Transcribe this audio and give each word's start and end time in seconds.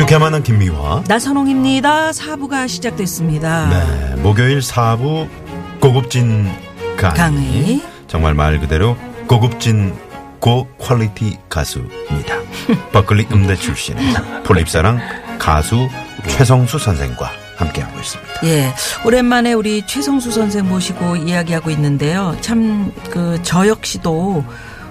유쾌만발 0.00 0.42
김미화. 0.42 1.04
나선홍입니다. 1.06 2.14
4부가 2.14 2.66
시작됐습니다. 2.66 3.68
네, 3.68 4.22
목요일 4.22 4.60
4부 4.60 5.28
고급진 5.78 6.48
강의. 6.96 7.16
강의. 7.16 7.82
정말 8.06 8.32
말 8.32 8.58
그대로 8.58 8.96
고급진 9.26 9.94
고 10.40 10.66
quality 10.78 11.36
가수입니다. 11.50 12.34
버클리 12.92 13.26
음대 13.30 13.54
출신의 13.54 14.42
풀잎사랑 14.44 15.00
가수 15.38 15.86
최성수 16.28 16.78
선생과 16.78 17.30
함께하고 17.56 18.00
있습니다. 18.00 18.32
예. 18.44 18.72
오랜만에 19.04 19.52
우리 19.52 19.86
최성수 19.86 20.30
선생 20.30 20.66
모시고 20.66 21.16
이야기하고 21.16 21.68
있는데요. 21.72 22.34
참, 22.40 22.90
그, 23.10 23.38
저 23.42 23.66
역시도 23.68 24.44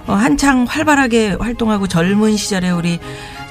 어, 0.06 0.14
한창 0.14 0.66
활발하게 0.68 1.38
활동하고 1.40 1.88
젊은 1.88 2.36
시절에 2.36 2.70
우리 2.72 3.00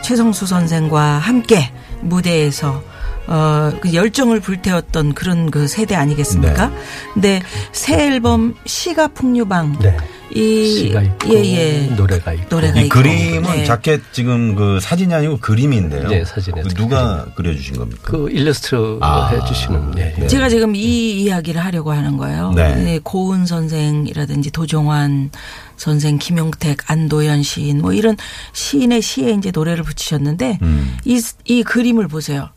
최성수 0.09 0.47
선생과 0.47 1.19
함께 1.19 1.71
무대에서 2.01 2.83
어, 3.28 3.73
그 3.80 3.92
열정을 3.92 4.41
불태웠던 4.41 5.14
그런 5.14 5.50
그 5.50 5.68
세대 5.68 5.95
아니겠습니까? 5.95 6.68
네. 6.68 6.77
근데 7.14 7.42
새 7.73 8.06
앨범 8.06 8.54
시가 8.64 9.09
풍류방. 9.09 9.79
네. 9.80 9.96
이, 10.35 10.66
시가 10.66 11.02
있고 11.02 11.35
예, 11.35 11.45
예. 11.45 11.87
노래가 11.96 12.32
있고 12.35 12.46
노래가 12.51 12.80
이 12.80 12.85
있고. 12.85 12.95
그림은 12.95 13.43
네. 13.43 13.65
자켓 13.65 14.02
지금 14.12 14.54
그 14.54 14.79
사진이 14.80 15.12
아니고 15.15 15.38
그림인데요. 15.38 16.09
네, 16.09 16.24
사진에 16.24 16.62
그 16.62 16.68
누가 16.74 17.24
그려주신 17.35 17.79
겁니까? 17.79 18.02
그 18.02 18.29
일러스트 18.30 18.98
아. 19.01 19.29
해주시는 19.29 19.95
예, 19.98 20.15
예. 20.16 20.20
네. 20.20 20.26
제가 20.26 20.48
지금 20.48 20.74
이 20.76 21.23
이야기를 21.23 21.65
하려고 21.65 21.92
하는 21.92 22.16
거예요. 22.16 22.52
네. 22.54 22.74
네, 22.76 23.01
고은 23.02 23.46
선생이라든지 23.46 24.51
도종환 24.51 25.30
선생, 25.76 26.18
김용택, 26.18 26.90
안도현 26.90 27.42
시인 27.42 27.80
뭐 27.80 27.92
이런 27.92 28.16
시인의 28.52 29.01
시에 29.01 29.30
이제 29.30 29.51
노래를 29.52 29.85
붙이셨는데 29.85 30.59
음. 30.60 30.96
이, 31.04 31.23
이 31.45 31.63
그림을 31.63 32.09
보세요. 32.09 32.51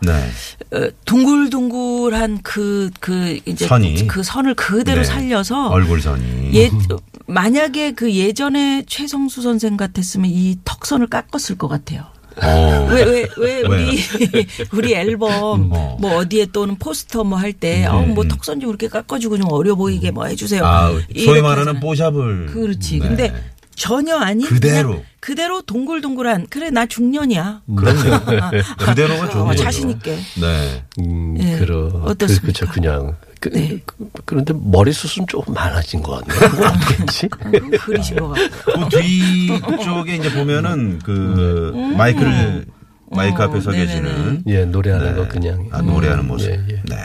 네. 0.69 0.77
어, 0.77 0.89
둥글둥글한 1.05 2.39
그, 2.43 2.89
그 2.99 3.39
이제 3.45 3.67
선이. 3.67 4.07
그 4.07 4.23
선을 4.23 4.53
그대로 4.55 5.01
네. 5.01 5.03
살려서 5.03 5.69
얼굴선이. 5.69 6.51
예, 6.53 6.69
만약에 7.27 7.93
그 7.93 8.13
예전에 8.13 8.83
최성수 8.87 9.41
선생 9.41 9.77
같았으면 9.77 10.29
이 10.29 10.57
턱선을 10.65 11.07
깎았을 11.07 11.57
것 11.57 11.67
같아요. 11.67 12.05
어. 12.41 12.87
왜, 12.89 13.03
왜, 13.03 13.27
왜, 13.37 13.61
우리, 13.61 13.99
우리 14.73 14.93
앨범, 14.93 15.67
뭐. 15.69 15.97
뭐, 15.99 16.15
어디에 16.17 16.47
또는 16.53 16.75
포스터 16.77 17.23
뭐 17.25 17.37
할 17.37 17.51
때, 17.51 17.85
어, 17.85 18.01
뭐, 18.03 18.23
턱선 18.25 18.61
좀 18.61 18.69
이렇게 18.69 18.87
깎아주고 18.87 19.37
좀 19.37 19.51
어려 19.51 19.75
보이게 19.75 20.11
뭐 20.11 20.25
해주세요. 20.25 20.65
아, 20.65 20.91
소위 21.25 21.41
말하는. 21.41 21.79
뽀샵을. 21.81 22.47
그렇지. 22.47 22.99
네. 22.99 23.07
근데 23.07 23.33
전혀 23.75 24.17
아닌. 24.17 24.45
그대로. 24.47 24.89
그냥 24.89 25.05
그대로 25.21 25.61
동글동글한, 25.61 26.47
그래, 26.49 26.71
나 26.71 26.87
중년이야. 26.87 27.61
그럼요. 27.75 28.25
그대로가 28.79 29.29
좋은 29.29 29.43
어, 29.43 29.47
거죠. 29.49 29.63
자신 29.63 29.91
있게. 29.91 30.17
네. 30.39 30.83
음, 30.99 31.37
예. 31.39 31.59
그러, 31.59 31.87
어떻습니까? 32.05 32.41
그, 32.41 32.47
그쵸, 32.47 32.67
그냥. 32.67 33.15
그, 33.39 33.49
네. 33.49 33.79
그, 33.85 34.09
그런데 34.25 34.53
머리숱은 34.55 35.27
조금 35.27 35.53
많아진 35.53 36.01
것 36.01 36.25
같네요. 36.25 36.67
어떻겠지? 36.67 37.27
그건 37.27 37.71
그리신 37.71 38.17
것 38.17 38.29
같고. 38.29 38.89
그 38.89 38.99
뒤쪽에 38.99 40.15
이제 40.15 40.33
보면은 40.33 40.99
그 40.99 41.93
마이크를 41.95 42.65
마이크 43.11 43.41
어, 43.41 43.45
앞에 43.45 43.61
서. 43.61 43.71
계시는 43.71 44.43
예, 44.47 44.65
노래하는 44.65 45.11
네. 45.11 45.15
거 45.15 45.27
그냥. 45.27 45.67
아, 45.71 45.81
노래하는 45.81 46.27
모습. 46.27 46.49
예, 46.49 46.53
예. 46.69 46.81
네. 46.89 46.95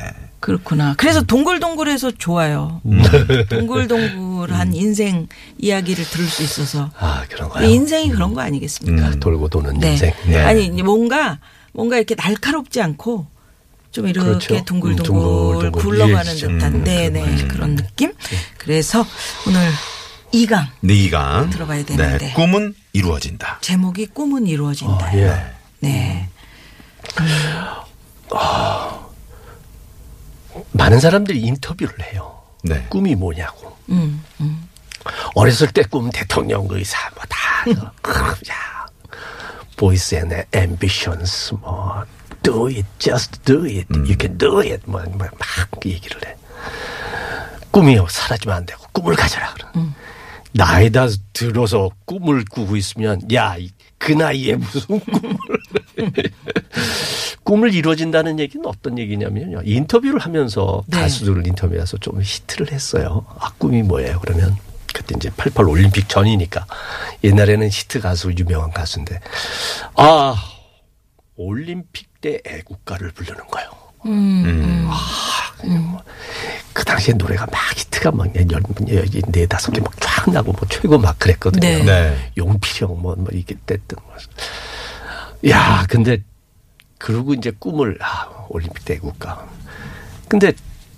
그렇구나. 0.40 0.94
그래서 0.96 1.22
동글동글해서 1.22 2.12
좋아요. 2.12 2.80
음. 2.86 3.02
동글동글 3.50 4.10
한 4.54 4.74
인생 4.74 5.26
이야기를 5.58 6.04
들을 6.04 6.26
수 6.26 6.42
있어서. 6.42 6.90
아, 6.98 7.24
그런가요? 7.28 7.68
인생이 7.68 8.10
그런 8.10 8.34
거 8.34 8.40
아니겠습니까? 8.42 9.08
음. 9.08 9.20
돌고 9.20 9.48
도는 9.48 9.78
네. 9.80 9.92
인생. 9.92 10.12
네. 10.26 10.38
아니 10.38 10.70
뭔가 10.82 11.38
뭔가 11.72 11.96
이렇게 11.96 12.14
날카롭지 12.14 12.80
않고 12.80 13.26
좀 13.90 14.06
이렇게 14.08 14.26
그렇죠. 14.26 14.64
둥글둥글 14.64 14.90
음, 14.90 14.96
둥글둥글 14.96 15.72
굴러가는 15.72 16.24
유해지죠. 16.26 16.48
듯한 16.48 16.74
음, 16.74 16.84
네네 16.84 17.20
그런 17.22 17.48
그런 17.48 17.76
느낌. 17.76 18.12
그래서 18.58 19.06
오늘 19.46 19.60
이강 20.32 20.66
네가 20.80 21.48
들어봐야 21.50 21.84
되는데. 21.84 22.18
네. 22.18 22.32
꿈은 22.34 22.74
이루어진다. 22.92 23.58
제목이 23.62 24.06
꿈은 24.06 24.46
이루어진다. 24.46 25.06
아, 25.06 25.16
예. 25.16 25.34
네. 25.80 26.28
많은 30.72 31.00
사람들이 31.00 31.40
인터뷰를 31.40 31.94
해요. 32.12 32.35
네. 32.66 32.86
꿈이 32.88 33.14
뭐냐고. 33.14 33.76
음, 33.90 34.22
음. 34.40 34.68
어렸을 35.34 35.68
때 35.68 35.82
꿈 35.84 36.10
대통령 36.10 36.66
의사 36.70 36.98
뭐 37.14 37.22
다. 37.28 37.64
야. 38.50 38.86
Boys 39.76 40.14
be 40.16 40.30
ambitious 40.52 41.54
뭐 41.60 42.02
do 42.42 42.66
it 42.68 42.84
just 42.98 43.40
do 43.44 43.64
it 43.66 43.86
you 43.90 44.16
can 44.18 44.36
do 44.38 44.60
it 44.60 44.80
뭐막 44.86 45.16
막, 45.16 45.30
막 45.38 45.86
얘기를 45.86 46.18
해. 46.26 46.34
꿈이 47.70 47.98
사라지면 48.08 48.56
안 48.56 48.66
되고 48.66 48.82
꿈을 48.92 49.14
가져라 49.14 49.52
그러. 49.54 49.68
나이다 50.52 51.08
들어서 51.34 51.90
꿈을 52.06 52.44
꾸고 52.50 52.76
있으면 52.76 53.20
야 53.32 53.56
그 53.98 54.12
나이에 54.12 54.56
무슨 54.56 55.00
꿈을 55.00 55.36
꿈을 57.46 57.72
이루어진다는 57.74 58.38
얘기는 58.40 58.64
어떤 58.66 58.98
얘기냐면요 58.98 59.62
인터뷰를 59.64 60.18
하면서 60.18 60.82
네. 60.88 61.00
가수들을 61.00 61.46
인터뷰해서 61.46 61.96
좀 61.98 62.20
히트를 62.20 62.72
했어요 62.72 63.24
아 63.38 63.52
꿈이 63.56 63.82
뭐예요 63.82 64.18
그러면 64.20 64.56
그때 64.92 65.14
이제 65.16 65.30
88 65.36 65.66
올림픽 65.68 66.08
전이니까 66.08 66.66
옛날에는 67.24 67.68
히트 67.68 68.00
가수 68.00 68.32
유명한 68.36 68.70
가수인데 68.72 69.20
아 69.94 70.34
올림픽 71.36 72.20
때 72.20 72.40
애국가를 72.44 73.12
부르는 73.12 73.46
거예요 73.48 73.70
음. 74.06 74.88
그 76.72 76.84
당시에 76.84 77.14
노래가 77.14 77.46
막 77.46 77.60
히트가 77.78 78.10
막 78.10 78.34
열, 78.36 78.46
열, 78.52 78.62
네 79.32 79.46
다섯 79.46 79.72
개 79.72 79.80
막 79.80 79.92
쫙 80.26 80.30
나고 80.30 80.52
뭐 80.52 80.62
최고 80.68 80.98
막 80.98 81.18
그랬거든요. 81.18 81.60
네. 81.60 81.84
네. 81.84 82.32
용필형 82.36 83.00
뭐, 83.00 83.14
뭐 83.16 83.28
이게 83.32 83.54
됐든 83.66 83.96
뭐. 84.04 84.14
야, 85.50 85.84
근데 85.88 86.18
그러고 86.98 87.34
이제 87.34 87.52
꿈을 87.58 87.98
아, 88.00 88.46
올림픽 88.48 88.84
때 88.84 88.94
애국가. 88.94 89.46
근데 90.28 90.52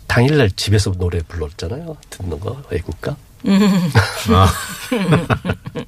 당일날 0.07 0.51
집에서 0.53 0.93
노래 0.93 1.21
불렀잖아요. 1.21 1.97
듣는 2.11 2.41
거 2.41 2.63
애국가. 2.73 3.17
아, 4.31 4.53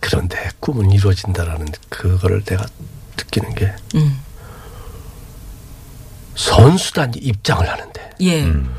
그런데 0.00 0.48
꿈은 0.60 0.90
이루어진다라는 0.90 1.68
그거를 1.88 2.42
내가 2.44 2.66
느끼는 3.16 3.54
게 3.54 3.72
음. 3.94 4.20
선수단 6.34 7.12
입장을 7.14 7.68
하는데 7.68 8.10
예. 8.20 8.42
음. 8.42 8.74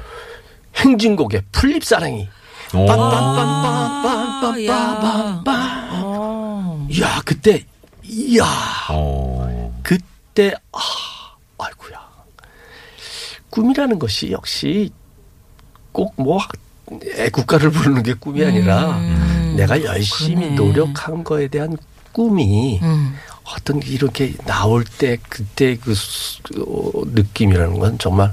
행진곡에 0.76 1.44
풀립사랑이 1.52 2.28
오. 2.74 2.92
아, 2.92 4.56
야. 4.66 5.42
어. 5.92 6.88
야 7.00 7.22
그때 7.24 7.64
이야. 8.04 8.44
그 9.82 9.98
때 10.34 10.54
아 10.72 10.80
아이고야 11.58 12.00
꿈이라는 13.50 14.00
것이 14.00 14.32
역시 14.32 14.92
꼭 15.92 16.14
뭐 16.18 16.40
애국가를 17.18 17.72
부르는 17.72 18.04
게 18.04 18.14
꿈이 18.14 18.44
아니라 18.44 18.98
음. 18.98 19.54
내가 19.58 19.82
열심히 19.84 20.36
그러네. 20.36 20.56
노력한 20.56 21.24
거에 21.24 21.48
대한 21.48 21.78
꿈이 22.12 22.80
음. 22.84 23.16
어떤 23.46 23.80
게 23.80 23.90
이렇게 23.90 24.34
나올 24.46 24.84
때 24.84 25.18
그때 25.30 25.76
그 25.78 25.94
느낌이라는 27.14 27.80
건 27.80 27.98
정말 28.00 28.32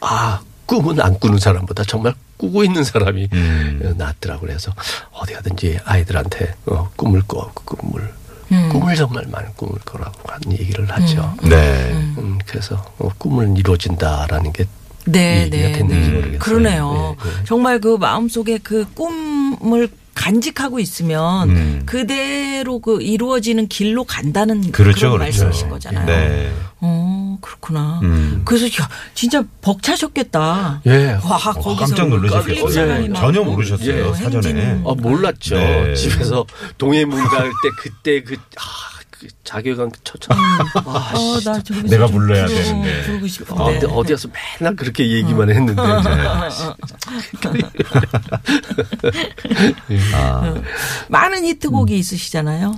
아 0.00 0.40
꿈은 0.66 1.00
안 1.00 1.18
꾸는 1.18 1.38
사람보다 1.38 1.84
정말 1.84 2.14
꾸고 2.36 2.64
있는 2.64 2.82
사람이 2.84 3.28
음. 3.32 3.80
어, 3.84 3.94
낫더라고 3.96 4.46
그래서 4.46 4.72
어디 5.12 5.34
가든지 5.34 5.78
아이들한테 5.84 6.54
어, 6.66 6.90
꿈을 6.96 7.22
꿔 7.28 7.52
꿈을 7.52 8.12
음. 8.52 8.68
꿈을 8.70 8.94
정말 8.96 9.24
많은 9.30 9.50
꿈을 9.56 9.74
꿔라고 9.84 10.20
하는 10.26 10.52
얘기를 10.58 10.88
하죠. 10.90 11.34
네. 11.42 11.90
음, 12.18 12.38
그래서 12.46 12.76
어, 12.98 13.08
꿈을 13.18 13.56
이루어진다라는 13.56 14.52
게 14.52 14.64
네, 15.06 15.42
얘기가 15.42 15.56
네. 15.56 15.72
됐는지 15.72 16.08
음. 16.08 16.14
모르겠어요. 16.14 16.38
그러네요. 16.38 17.16
네, 17.22 17.30
네. 17.30 17.44
정말 17.44 17.80
그 17.80 17.96
마음속에 17.96 18.58
그 18.58 18.86
꿈을 18.94 19.88
간직하고 20.14 20.78
있으면 20.78 21.50
음. 21.50 21.82
그대로 21.86 22.78
그 22.78 23.02
이루어지는 23.02 23.66
길로 23.68 24.04
간다는 24.04 24.70
그렇죠, 24.72 25.08
런 25.08 25.18
그렇죠. 25.18 25.44
말씀이신 25.44 25.68
거잖아요. 25.68 26.06
네. 26.06 26.52
어. 26.80 27.13
어, 27.34 27.38
그렇구나. 27.40 28.00
음. 28.02 28.42
그래서 28.44 28.66
야, 28.66 28.88
진짜 29.14 29.42
벅차셨겠다. 29.60 30.82
예. 30.86 31.18
와, 31.22 31.38
거기서 31.38 31.70
어, 31.70 31.76
깜짝 31.76 32.08
놀라셨겠어요. 32.08 33.08
막 33.08 33.20
전혀 33.20 33.42
뭐, 33.42 33.54
모르셨어요, 33.54 34.08
어, 34.08 34.14
사전에. 34.14 34.48
행진. 34.48 34.84
아, 34.86 34.94
몰랐죠. 34.94 35.56
네. 35.56 35.94
집에서 35.94 36.44
동해문 36.78 37.22
갈때 37.24 37.52
그때 37.78 38.22
그, 38.22 38.34
아, 38.34 38.62
그 39.10 39.26
자괴감 39.44 39.90
처참. 40.02 40.36
아, 40.38 41.12
어, 41.14 41.38
씨. 41.38 41.44
나 41.44 41.60
내가 41.84 42.06
좀 42.06 42.16
불러야 42.16 42.46
부르고, 42.46 42.62
되는데. 42.62 43.02
부르고 43.04 43.26
싶은데. 43.26 43.62
어, 43.62 43.64
근데 43.66 43.86
어디 43.86 44.12
가서 44.12 44.28
맨날 44.60 44.76
그렇게 44.76 45.08
얘기만 45.10 45.50
했는데. 45.50 45.82
아, 50.14 50.54
많은 51.08 51.44
히트곡이 51.44 51.96
있으시잖아요. 51.98 52.76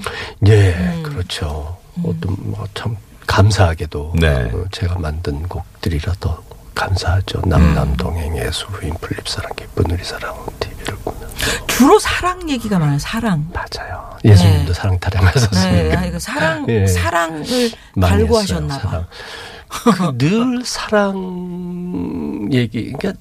예, 0.48 1.00
그렇죠. 1.02 1.76
어떤, 2.02 2.36
뭐, 2.40 2.66
참, 2.74 2.96
감사하게도. 3.36 4.14
네. 4.18 4.50
어, 4.52 4.64
제가 4.70 4.98
만든 4.98 5.42
곡들이라 5.42 6.14
더 6.20 6.42
감사하죠. 6.74 7.42
남남동행, 7.46 8.38
예수, 8.38 8.66
부인, 8.66 8.94
플립사랑, 8.94 9.52
기쁜 9.56 9.90
우리 9.90 10.02
사랑, 10.04 10.34
TV를 10.60 10.96
보면. 10.96 11.28
주로 11.66 11.98
사랑 11.98 12.48
얘기가 12.48 12.78
많아요. 12.78 12.98
사랑. 12.98 13.50
맞아요. 13.52 14.16
예수님도 14.24 14.72
네. 14.72 14.74
사랑 14.74 14.98
타령하셨으니까. 14.98 16.00
네, 16.00 16.10
그 16.10 16.18
사랑 16.18 16.66
예. 16.68 16.86
사랑을 16.86 17.44
갈구하셨나 18.00 18.74
했어요, 18.74 18.90
봐. 18.90 19.06
사랑. 19.92 20.18
그늘 20.18 20.64
사랑 20.64 22.48
얘기. 22.52 22.92
그러니까 22.92 23.20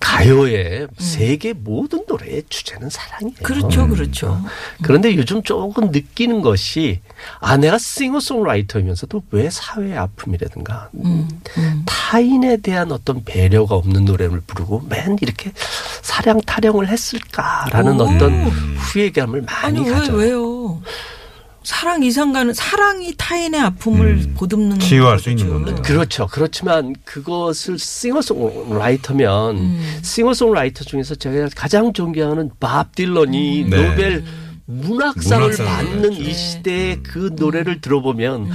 가요의 0.00 0.88
세계 0.98 1.52
모든 1.52 2.04
노래의 2.06 2.44
주제는 2.48 2.90
사랑이에요. 2.90 3.36
음. 3.38 3.42
그렇죠, 3.42 3.88
그렇죠. 3.88 4.40
그런데 4.82 5.16
요즘 5.16 5.42
조금 5.42 5.90
느끼는 5.90 6.42
것이 6.42 7.00
아 7.40 7.56
내가 7.56 7.78
싱어송라이터이면서도 7.78 9.22
왜 9.30 9.50
사회의 9.50 9.96
아픔이라든가 9.96 10.90
음, 10.94 11.28
타인에 11.86 12.58
대한 12.58 12.92
어떤 12.92 13.24
배려가 13.24 13.74
없는 13.76 14.04
노래를 14.04 14.40
부르고 14.46 14.84
맨 14.88 15.16
이렇게 15.20 15.52
사랑 16.02 16.40
타령을 16.40 16.88
했을까라는 16.88 18.00
오. 18.00 18.04
어떤 18.04 18.46
후회감을 18.76 19.42
많이 19.42 19.78
아니 19.78 19.88
왜 19.88 19.94
가져요. 19.94 20.16
왜요? 20.16 20.82
사랑 21.64 22.02
이상가는 22.02 22.52
사랑이 22.54 23.14
타인의 23.16 23.60
아픔을 23.60 24.06
음, 24.06 24.34
보듬는 24.36 24.78
치유할 24.78 25.18
수 25.18 25.30
거죠. 25.30 25.44
있는 25.44 25.64
건데. 25.64 25.82
그렇죠. 25.82 26.28
그렇지만 26.30 26.94
그것을 27.04 27.78
싱어송라이터면 27.78 29.56
음. 29.56 29.98
싱어송라이터 30.02 30.84
중에서 30.84 31.14
제가 31.14 31.48
가장 31.56 31.92
존경하는 31.92 32.50
밥 32.60 32.94
딜런이 32.94 33.64
음. 33.64 33.70
네. 33.70 33.76
노벨 33.88 34.24
문학상을 34.66 35.40
문학상을 35.48 35.70
받는 35.70 36.02
받았죠. 36.10 36.22
이 36.22 36.32
시대에 36.34 36.96
그 37.02 37.30
노래를 37.36 37.80
들어보면 37.80 38.50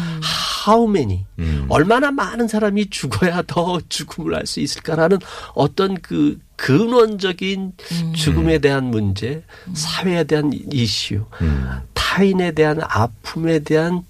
how 0.68 0.90
many 0.90 1.26
음. 1.40 1.66
얼마나 1.70 2.12
많은 2.12 2.48
사람이 2.48 2.90
죽어야 2.90 3.44
더 3.48 3.80
죽음을 3.90 4.36
알 4.36 4.46
수 4.46 4.60
있을까라는 4.60 5.20
어떤 5.54 6.00
그 6.02 6.38
근원적인 6.56 7.74
죽음에 8.16 8.58
대한 8.58 8.86
문제, 8.86 9.44
사회에 9.74 10.26
대한 10.26 10.52
이슈, 10.74 11.26
음. 11.42 11.66
타인에 12.10 12.54
대한 12.54 12.80
아픔에 12.82 13.60
대한 13.60 14.02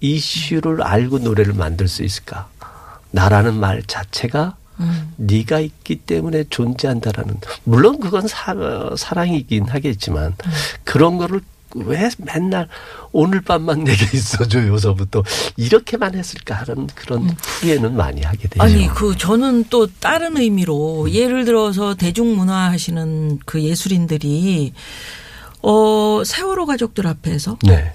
이슈를 0.00 0.82
알고 0.82 1.20
노래를 1.20 1.54
만들 1.54 1.86
수 1.86 2.02
있을까? 2.02 2.48
나라는 3.12 3.54
말 3.54 3.84
자체가 3.84 4.56
음. 4.80 5.14
네가 5.16 5.60
있기 5.60 5.96
때문에 5.96 6.44
존재한다라는 6.50 7.36
물론 7.62 8.00
그건 8.00 8.26
사, 8.26 8.52
사랑이긴 8.96 9.68
하겠지만 9.68 10.34
그런 10.82 11.18
거를 11.18 11.40
왜 11.76 12.10
맨날 12.18 12.68
오늘 13.12 13.40
밤만 13.40 13.84
내게 13.84 14.04
있어줘요서부터 14.16 15.22
이렇게만 15.56 16.16
했을까 16.16 16.56
하는 16.56 16.88
그런 16.96 17.30
후회는 17.60 17.94
많이 17.94 18.22
하게 18.22 18.48
되죠. 18.48 18.62
아니 18.62 18.88
그 18.88 19.16
저는 19.16 19.66
또 19.70 19.86
다른 19.86 20.36
의미로 20.36 21.10
예를 21.12 21.44
들어서 21.44 21.94
대중문화 21.94 22.72
하시는 22.72 23.38
그 23.44 23.62
예술인들이 23.62 24.72
어 25.68 26.22
세월호 26.24 26.64
가족들 26.66 27.08
앞에서 27.08 27.58
네, 27.66 27.92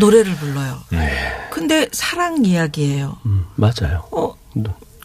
노래를 0.00 0.34
불러요. 0.34 0.80
근데 1.50 1.88
사랑 1.92 2.44
이야기예요. 2.44 3.18
음, 3.26 3.46
맞아요. 3.54 4.08
어 4.10 4.34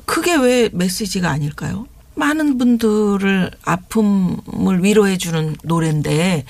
그게 0.05 0.35
왜 0.35 0.69
메시지가 0.73 1.29
아닐까요? 1.29 1.85
많은 2.15 2.57
분들을 2.57 3.51
아픔을 3.63 4.83
위로해 4.83 5.17
주는 5.17 5.55
노래인데 5.63 6.43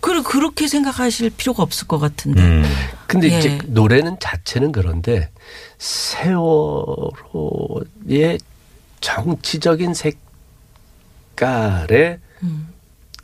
그 0.00 0.24
그렇게 0.24 0.66
생각하실 0.66 1.30
필요가 1.30 1.62
없을 1.62 1.86
것 1.86 2.00
같은데. 2.00 2.42
음. 2.42 2.64
근데 3.06 3.30
예. 3.32 3.38
이제 3.38 3.58
노래는 3.66 4.16
자체는 4.18 4.72
그런데 4.72 5.30
세월호의 5.78 6.40
정치적인 9.00 9.94
색깔에 11.36 12.18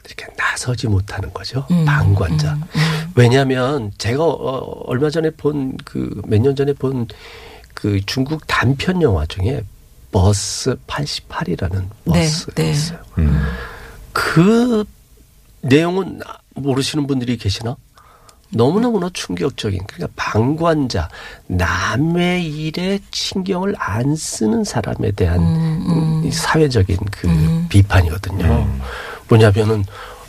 이렇게 0.04 0.26
나서지 0.36 0.86
못하는 0.88 1.32
거죠. 1.32 1.66
음, 1.70 1.84
방관자. 1.84 2.54
음, 2.54 2.62
음. 2.74 3.12
왜냐하면 3.14 3.92
제가 3.98 4.24
어, 4.24 4.82
얼마 4.86 5.10
전에 5.10 5.30
본 5.30 5.76
그 5.84 6.22
몇 6.26 6.40
년 6.40 6.54
전에 6.56 6.72
본 6.74 7.06
그 7.74 7.98
중국 8.04 8.46
단편 8.46 9.00
영화 9.00 9.24
중에 9.24 9.62
버스 10.12 10.76
88이라는 10.86 11.84
네, 12.04 12.12
버스가 12.24 12.52
네. 12.56 12.70
있어요. 12.72 12.98
음. 13.18 13.40
그 14.12 14.84
내용은 15.62 16.20
모르시는 16.56 17.06
분들이 17.06 17.36
계시나? 17.38 17.76
너무너무나 18.52 19.08
충격적인 19.14 19.84
그러니까 19.86 20.08
방관자 20.16 21.08
남의 21.46 22.44
일에 22.44 22.98
신경을 23.12 23.74
안 23.78 24.16
쓰는 24.16 24.64
사람에 24.64 25.12
대한 25.12 25.38
음, 25.40 26.22
이 26.26 26.30
사회적인 26.32 26.96
그 27.12 27.28
음. 27.28 27.66
비판이거든요. 27.70 28.68
뭐냐면은 29.30 29.84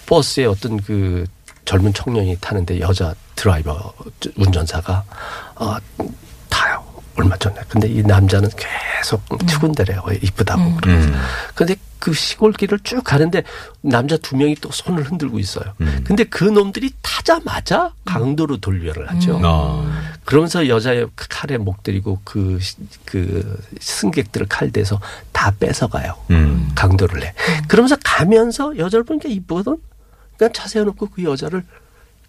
버스에 0.06 0.46
어떤 0.46 0.80
그 0.80 1.26
젊은 1.66 1.94
청년이 1.94 2.38
타는데 2.40 2.80
여자 2.80 3.14
드라이버 3.36 3.94
운전사가 4.38 5.04
어 5.56 5.78
타요. 5.78 6.12
얼마 7.16 7.36
전에. 7.38 7.56
근데 7.68 7.88
이 7.88 8.02
남자는 8.04 8.50
계속 8.56 9.24
투근대래요. 9.48 10.04
이쁘다고. 10.22 10.78
그러면서. 10.78 11.10
음. 11.10 11.16
근데 11.56 11.76
그 12.00 12.14
시골길을 12.14 12.80
쭉 12.84 13.04
가는데 13.04 13.44
남자 13.82 14.18
두 14.18 14.36
명이 14.36 14.56
또 14.56 14.72
손을 14.72 15.04
흔들고 15.04 15.38
있어요. 15.40 15.66
음. 15.82 16.04
근데 16.04 16.24
그 16.24 16.44
놈들이 16.46 16.92
타자마자 17.02 17.94
강도로 18.06 18.58
돌려를 18.58 19.10
하죠. 19.12 19.40
아. 19.44 20.12
그러면서 20.26 20.68
여자의 20.68 21.08
칼에 21.16 21.58
목 21.58 21.84
들이고 21.84 22.22
그, 22.24 22.58
시- 22.60 22.78
그 23.06 23.62
승객들을 23.80 24.48
칼 24.48 24.72
대서 24.72 25.00
다 25.32 25.52
뺏어가요. 25.60 26.16
음. 26.32 26.72
강도를 26.76 27.24
해. 27.24 27.34
그러면서 27.68 27.96
가면서 28.04 28.78
여자를 28.78 29.04
보니까 29.04 29.30
이쁘거든? 29.30 29.78
그러니까 30.38 30.60
차 30.60 30.68
세워놓고 30.68 31.10
그 31.10 31.24
여자를 31.24 31.64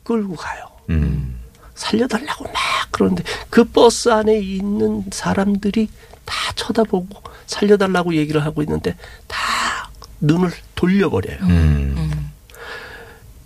끌고 0.04 0.36
가요. 0.36 0.64
음. 0.90 1.38
살려달라고 1.74 2.44
막 2.44 2.54
그러는데 2.90 3.24
그 3.50 3.64
버스 3.64 4.08
안에 4.08 4.38
있는 4.38 5.04
사람들이 5.10 5.88
다 6.24 6.52
쳐다보고 6.54 7.22
살려달라고 7.46 8.14
얘기를 8.14 8.44
하고 8.44 8.62
있는데 8.62 8.96
다 9.26 9.90
눈을 10.20 10.50
돌려버려요. 10.74 11.38
음. 11.42 12.30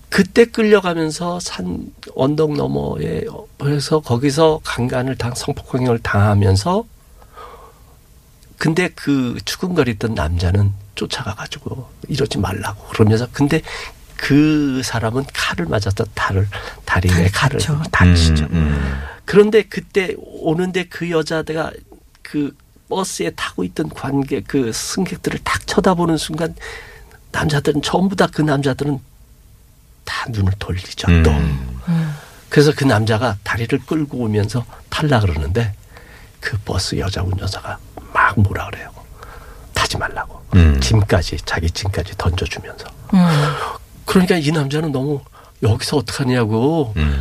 그때 0.08 0.46
끌려가면서 0.46 1.40
산 1.40 1.92
언덕 2.14 2.54
너머에 2.54 3.24
그래서 3.58 4.00
거기서 4.00 4.60
강간을 4.64 5.16
당 5.18 5.34
성폭행을 5.34 5.98
당하면서 5.98 6.84
근데 8.56 8.88
그 8.94 9.36
추근거리던 9.44 10.14
남자는 10.14 10.72
쫓아가 10.94 11.34
가지고 11.34 11.90
이러지 12.08 12.38
말라고 12.38 12.86
그러면서 12.88 13.28
근데 13.30 13.60
그 14.16 14.82
사람은 14.84 15.24
칼을 15.32 15.66
맞아서 15.68 16.04
다를 16.14 16.48
다리에 16.84 17.28
칼을. 17.28 17.58
다치죠. 17.90 18.44
음. 18.44 18.48
음. 18.52 19.02
그런데 19.24 19.62
그때 19.62 20.14
오는데 20.18 20.84
그 20.84 21.10
여자가 21.10 21.72
그 22.22 22.56
버스에 22.88 23.30
타고 23.30 23.64
있던 23.64 23.88
관객 23.90 24.44
그 24.46 24.72
승객들을 24.72 25.40
딱 25.42 25.66
쳐다보는 25.66 26.16
순간 26.16 26.54
남자들은 27.32 27.82
전부 27.82 28.14
다 28.16 28.26
그 28.28 28.42
남자들은 28.42 28.98
다 30.04 30.26
눈을 30.30 30.52
돌리죠 30.58 31.06
또 31.24 31.30
음. 31.32 32.14
그래서 32.48 32.72
그 32.74 32.84
남자가 32.84 33.36
다리를 33.42 33.76
끌고 33.86 34.18
오면서 34.18 34.64
탈라 34.88 35.20
그러는데 35.20 35.74
그 36.40 36.56
버스 36.64 36.96
여자 36.96 37.22
운전사가 37.22 37.76
막 38.12 38.38
뭐라 38.40 38.70
그래요 38.70 38.90
타지 39.74 39.98
말라고 39.98 40.40
음. 40.54 40.80
짐까지 40.80 41.38
자기 41.44 41.68
짐까지 41.70 42.12
던져주면서 42.16 42.86
음. 43.14 43.18
그러니까 44.16 44.36
이 44.36 44.50
남자는 44.50 44.92
너무 44.92 45.20
여기서 45.62 45.98
어떡하냐고 45.98 46.94
음. 46.96 47.20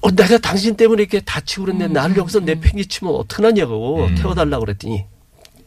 어, 0.00 0.10
내가 0.12 0.38
당신 0.38 0.76
때문에 0.76 1.02
이렇게 1.02 1.20
다치고 1.20 1.64
그랬는데 1.64 1.92
나를 1.92 2.16
여기서 2.16 2.38
내팽개치면 2.40 3.12
어떡하냐고 3.12 4.04
음. 4.04 4.14
태워달라고 4.14 4.64
그랬더니 4.64 5.04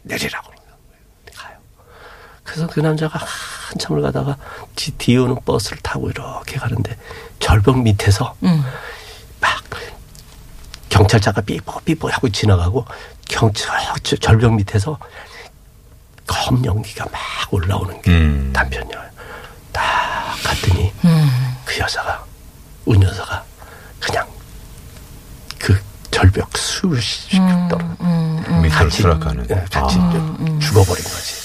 내리라고 0.04 0.50
그러는 0.50 0.64
거예요. 0.64 1.36
가요. 1.36 1.58
그래서 2.44 2.68
그 2.68 2.80
남자가 2.80 3.20
한참을 3.20 4.02
가다가 4.02 4.38
뒤, 4.78 4.92
뒤에 4.92 5.18
오는 5.18 5.36
버스를 5.44 5.80
타고 5.84 6.10
이렇게 6.10 6.58
가는데 6.58 6.98
절벽 7.40 7.82
밑에서 7.82 8.34
음. 8.44 8.64
막 9.42 9.62
경찰차가 10.88 11.42
삐뽀삐뽀 11.42 12.10
하고 12.10 12.30
지나가고 12.30 12.86
경찰 13.28 13.78
저 14.04 14.16
절벽 14.16 14.54
밑에서 14.56 14.98
검 16.26 16.64
연기가 16.64 17.06
막 17.12 17.20
올라오는 17.52 18.02
게 18.02 18.12
음. 18.12 18.52
단편이에요. 18.54 18.98
딱 18.98 19.11
갔더니 20.44 20.92
그 21.66 21.80
여자가 21.80 22.24
운 22.86 23.02
여자가 23.02 23.44
그냥 24.00 24.28
그 25.58 25.80
절벽 26.10 26.58
수십 26.58 27.38
떨어 27.70 27.84
밑으로 28.62 28.70
같이 28.70 28.98
추락하는. 28.98 29.48
예, 29.50 29.66
같이 29.72 29.98
아. 30.00 30.60
죽어버린 30.60 31.04
거지. 31.04 31.42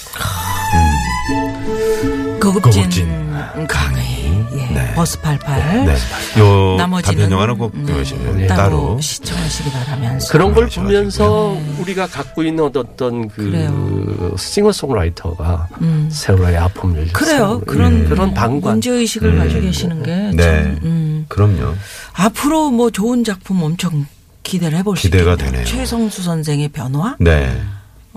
고급진, 2.61 2.83
고급진 2.83 3.67
강의. 3.67 4.27
예. 4.57 4.95
버스 4.95 5.21
88. 5.21 5.85
네. 5.85 5.97
요 6.41 6.77
나머지는 6.77 7.15
단편 7.19 7.31
영화는 7.33 7.59
꼭 7.59 7.73
네, 7.75 8.03
네, 8.37 8.47
따로, 8.47 8.99
시청하시기 9.01 9.71
바라면서. 9.71 10.33
그런 10.33 10.55
걸. 10.55 10.67
보면서 10.69 11.57
우리가 11.79 12.07
갖고 12.07 12.43
있는 12.43 12.65
어떤 12.75 13.29
그 13.29 13.45
그래요. 13.51 14.35
싱어송라이터가 14.39 15.69
음. 15.83 16.09
세월의 16.11 16.57
아픔을 16.57 17.09
그래요. 17.13 17.61
음, 17.63 17.65
그런 17.67 18.09
그런 18.09 18.35
방관 18.35 18.73
문제 18.75 18.91
의식을 18.91 19.37
가지고 19.39 19.61
계시는 19.61 20.03
게 20.03 20.31
네. 20.35 20.63
참, 20.63 20.79
음. 20.83 21.25
그럼요. 21.29 21.75
앞으로 22.15 22.71
뭐 22.71 22.91
좋은 22.91 23.25
작품 23.25 23.63
엄청 23.63 24.07
기대를 24.43 24.79
해볼 24.79 24.97
수 24.97 25.03
기대가 25.03 25.33
있겠네요. 25.33 25.53
되네요. 25.53 25.67
최성수 25.67 26.23
선생의 26.23 26.69
변화, 26.69 27.17
네. 27.19 27.61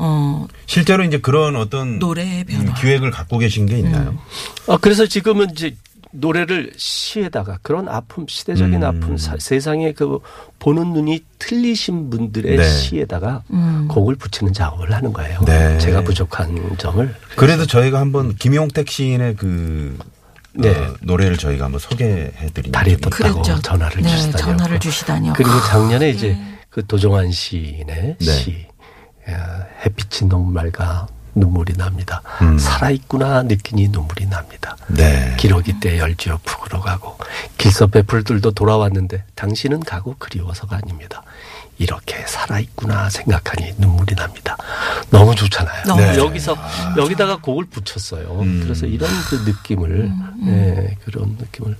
어 0.01 0.47
실제로 0.65 1.03
이제 1.03 1.17
그런 1.19 1.55
어떤 1.57 1.99
노래의 1.99 2.45
변화. 2.45 2.71
음, 2.71 2.73
기획을 2.79 3.11
갖고 3.11 3.37
계신 3.37 3.65
게 3.65 3.77
있나요? 3.79 4.17
아, 4.67 4.77
그래서 4.79 5.05
지금은 5.05 5.49
이제 5.51 5.75
노래를 6.11 6.71
시에다가 6.77 7.59
그런 7.61 7.87
아픔, 7.89 8.25
시대적인 8.27 8.75
음. 8.81 8.83
아픔, 8.83 9.17
사- 9.17 9.35
세상에 9.37 9.91
그 9.91 10.19
보는 10.57 10.93
눈이 10.93 11.23
틀리신 11.37 12.09
분들의 12.09 12.57
네. 12.57 12.63
시에다가 12.63 13.43
음. 13.51 13.87
곡을 13.89 14.15
붙이는 14.15 14.53
작업을 14.53 14.91
하는 14.93 15.13
거예요. 15.13 15.39
네. 15.45 15.77
제가 15.77 16.01
부족한 16.03 16.77
점을. 16.77 17.13
그래도 17.35 17.67
저희가 17.67 17.99
한번 17.99 18.33
김용택 18.35 18.89
시인의 18.89 19.35
그 19.35 19.97
네. 20.53 20.69
어, 20.71 20.95
노래를 21.01 21.37
저희가 21.37 21.65
한번 21.65 21.79
소개해 21.79 22.31
다리 22.71 22.91
적이 22.97 23.01
떴다고 23.01 23.41
그랬죠. 23.41 23.61
전화를 23.61 24.01
네, 24.01 24.09
주시다니. 24.09 24.37
전화를 24.43 24.79
주시다니요. 24.79 25.33
그리고 25.35 25.51
작년에 25.69 26.09
이제 26.09 26.29
네. 26.29 26.55
그 26.71 26.85
도종환 26.87 27.31
시인의 27.31 28.15
네. 28.19 28.25
시 28.25 28.51
야, 28.51 28.68
햇빛이 29.85 30.29
너무 30.29 30.51
맑아 30.51 31.07
눈물이 31.35 31.73
납니다. 31.73 32.21
음. 32.41 32.57
살아있구나 32.57 33.43
느끼니 33.43 33.89
눈물이 33.89 34.27
납니다. 34.27 34.75
네. 34.87 35.35
기러기 35.37 35.79
때 35.79 35.97
열지어 35.99 36.39
푸으로 36.43 36.81
가고 36.81 37.17
길섭의 37.57 38.03
풀들도 38.03 38.51
돌아왔는데 38.51 39.23
당신은 39.35 39.81
가고 39.81 40.15
그리워서가 40.17 40.77
아닙니다. 40.77 41.23
이렇게 41.77 42.17
살아있구나 42.27 43.09
생각하니 43.09 43.75
눈물이 43.77 44.13
납니다. 44.15 44.57
너무 45.11 45.33
좋잖아요. 45.33 45.83
너무 45.85 46.01
네. 46.01 46.17
여기서 46.17 46.57
여기다가 46.97 47.37
곡을 47.37 47.65
붙였어요. 47.65 48.41
음. 48.41 48.59
그래서 48.61 48.85
이런 48.85 49.09
그 49.29 49.35
느낌을 49.45 50.11
예, 50.47 50.97
그런 51.05 51.37
느낌을 51.39 51.77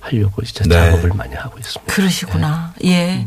하려고 0.00 0.42
진짜 0.42 0.64
네. 0.64 0.90
작업을 0.90 1.10
많이 1.14 1.34
하고 1.34 1.58
있습니다. 1.58 1.92
그러시구나. 1.92 2.72
예. 2.84 3.26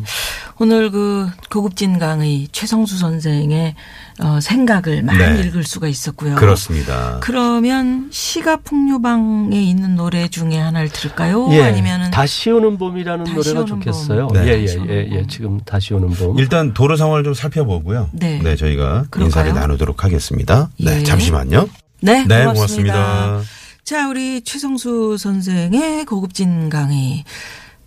오늘 0.58 0.90
그 0.90 1.30
고급진 1.50 2.00
강의 2.00 2.48
최성수 2.52 2.98
선생의 2.98 3.76
어, 4.22 4.40
생각을 4.40 5.04
많이 5.04 5.20
네. 5.20 5.48
읽을 5.48 5.64
수가 5.66 5.88
있었고요. 5.88 6.36
그렇습니다. 6.36 7.20
그러면 7.22 8.08
시가 8.12 8.58
풍류방에 8.58 9.62
있는 9.62 9.96
노래 9.96 10.30
중에 10.30 10.58
하나를 10.58 10.90
들을까요? 10.90 11.50
예, 11.52 11.62
아니면은 11.64 12.12
다시 12.12 12.52
오는 12.52 12.78
봄이라는 12.78 13.26
다시 13.26 13.36
노래가 13.36 13.60
오는 13.60 13.68
좋겠어요. 13.68 14.28
봄. 14.28 14.38
네. 14.38 14.48
예, 14.48 14.66
예, 14.66 14.86
예, 14.88 15.08
예. 15.12 15.18
봄. 15.18 15.28
지금 15.28 15.60
다시 15.66 15.94
오는 15.94 16.10
봄. 16.12 16.40
일단 16.40 16.74
도로 16.74 16.96
상황을 16.96 17.26
좀 17.26 17.34
살펴보고요. 17.34 18.10
네. 18.14 18.40
저희가 18.56 19.06
그럴까요? 19.10 19.26
인사를 19.26 19.54
나누도록 19.54 20.06
하겠습니다. 20.06 20.70
네, 20.80 21.00
예. 21.00 21.04
잠시만요. 21.04 21.68
네, 22.02 22.26
네, 22.26 22.46
고맙습니다. 22.46 22.94
고맙습니다. 22.94 23.42
자, 23.84 24.08
우리 24.08 24.42
최성수 24.42 25.18
선생의 25.20 26.06
고급진 26.06 26.70
강의. 26.70 27.26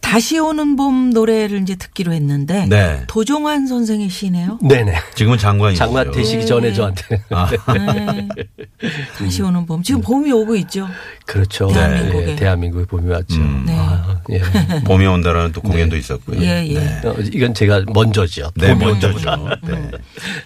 다시 0.09 0.39
오는 0.39 0.75
봄 0.75 1.11
노래를 1.11 1.61
이제 1.61 1.75
듣기로 1.75 2.15
했는데 2.15 2.65
네. 2.65 3.03
도종환 3.09 3.67
선생의 3.67 4.09
시네요. 4.09 4.59
네네. 4.67 4.95
지금은 5.15 5.37
장관이죠. 5.37 5.79
장관 5.79 6.11
되시기 6.11 6.39
네. 6.39 6.47
전에 6.47 6.73
저한테. 6.73 7.23
아, 7.29 7.51
네. 7.75 8.29
다시 9.19 9.43
오는 9.43 9.67
봄. 9.67 9.83
지금 9.83 10.01
봄이 10.01 10.33
오고 10.33 10.57
있죠. 10.57 10.89
그렇죠. 11.27 11.69
대한민국에. 11.69 12.31
예, 12.31 12.37
대한민국에 12.37 12.87
봄이 12.87 13.11
왔죠. 13.11 13.37
음. 13.37 13.65
네. 13.67 13.77
아, 13.77 14.19
예. 14.31 14.41
봄이 14.85 15.05
온다라는 15.05 15.53
또 15.53 15.61
공연도 15.61 15.95
있었고요. 15.95 16.41
예, 16.41 16.67
예. 16.67 16.75
네. 16.79 17.01
어, 17.05 17.15
이건 17.31 17.53
제가 17.53 17.83
먼저죠. 17.93 18.51
네, 18.57 18.75
먼저죠. 18.75 19.37
네. 19.67 19.91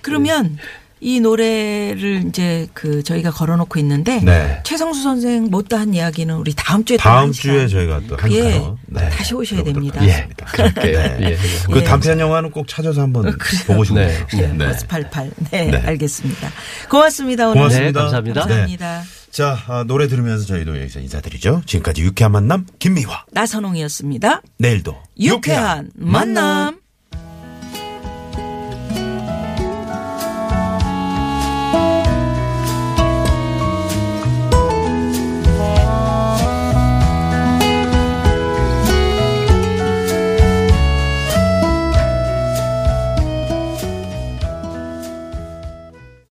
그러면 0.00 0.58
이 1.04 1.18
노래를 1.18 2.26
이제 2.28 2.68
그 2.74 3.02
저희가 3.02 3.32
걸어놓고 3.32 3.80
있는데 3.80 4.20
네. 4.20 4.60
최성수 4.62 5.02
선생 5.02 5.50
못다한 5.50 5.94
이야기는 5.94 6.32
우리 6.36 6.54
다음 6.54 6.84
주에 6.84 6.96
또 6.96 7.02
다음 7.02 7.24
한 7.24 7.32
주에 7.32 7.66
시간 7.66 7.68
저희가 7.68 8.00
또한 8.06 8.32
예, 8.32 8.62
네. 8.86 9.08
다시 9.10 9.34
오셔야 9.34 9.64
됩니다. 9.64 10.00
예. 10.06 10.28
그럴게요. 10.52 10.98
네. 10.98 11.16
예, 11.22 11.26
예. 11.32 11.36
그 11.72 11.80
예. 11.80 11.82
단편 11.82 12.20
영화는 12.20 12.52
꼭 12.52 12.68
찾아서 12.68 13.00
한번 13.00 13.36
보고 13.66 13.82
싶네요. 13.82 14.06
네. 14.06 14.26
네, 14.42 14.52
네. 14.52 14.66
버스 14.68 14.86
88. 14.86 15.30
네, 15.50 15.70
네. 15.72 15.76
알겠습니다. 15.78 16.48
고맙습니다. 16.88 17.48
오늘. 17.48 17.54
고맙습니다. 17.54 17.86
네, 17.90 18.02
감사합니다. 18.04 18.40
감사합니다. 18.42 19.02
자, 19.32 19.58
아, 19.66 19.84
노래 19.84 20.06
들으면서 20.06 20.44
저희도 20.46 20.78
여기서 20.78 21.00
인사드리죠. 21.00 21.62
지금까지 21.66 22.02
유쾌한 22.02 22.30
만남 22.30 22.64
김미화. 22.78 23.24
나선홍이었습니다. 23.32 24.42
내일도 24.58 24.96
유쾌한 25.18 25.90
만남. 25.96 26.81